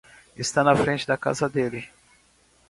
Está 0.43 0.59
na 0.63 0.75
frente 0.75 1.05
da 1.09 1.15
casa 1.15 1.47
dele. 1.47 1.81